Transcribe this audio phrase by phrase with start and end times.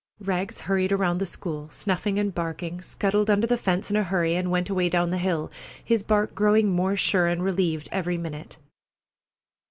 [0.19, 4.33] Rags hurried around the school, snuffing and barking, scuttled under the fence in a hurry,
[4.35, 5.51] and away down the hill,
[5.85, 8.57] his bark growing more sure and relieved every minute.